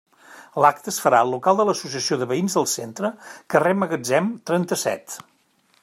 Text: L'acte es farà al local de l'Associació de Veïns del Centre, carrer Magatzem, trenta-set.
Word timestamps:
L'acte 0.63 0.89
es 0.91 0.95
farà 1.03 1.19
al 1.25 1.29
local 1.33 1.59
de 1.59 1.65
l'Associació 1.69 2.17
de 2.21 2.29
Veïns 2.31 2.57
del 2.59 2.67
Centre, 2.73 3.13
carrer 3.55 3.75
Magatzem, 3.83 4.33
trenta-set. 4.53 5.21